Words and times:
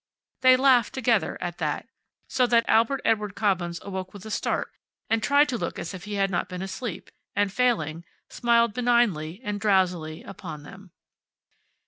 They 0.41 0.57
laughed 0.57 0.95
together 0.95 1.37
at 1.41 1.59
that, 1.59 1.87
so 2.27 2.47
that 2.47 2.65
Albert 2.67 3.01
Edward 3.05 3.35
Cobbins 3.35 3.79
awoke 3.83 4.15
with 4.15 4.25
a 4.25 4.31
start 4.31 4.71
and 5.11 5.21
tried 5.21 5.47
to 5.49 5.59
look 5.59 5.77
as 5.77 5.93
if 5.93 6.05
he 6.05 6.15
had 6.15 6.31
not 6.31 6.49
been 6.49 6.63
asleep, 6.63 7.11
and 7.35 7.53
failing, 7.53 8.03
smiled 8.27 8.73
benignly 8.73 9.41
and 9.43 9.61
drowsily 9.61 10.23
upon 10.23 10.63
them. 10.63 10.89